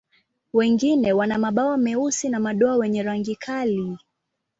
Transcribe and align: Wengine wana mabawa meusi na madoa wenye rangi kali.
Wengine 0.53 1.13
wana 1.13 1.37
mabawa 1.37 1.77
meusi 1.77 2.29
na 2.29 2.39
madoa 2.39 2.75
wenye 2.75 3.03
rangi 3.03 3.35
kali. 3.35 3.97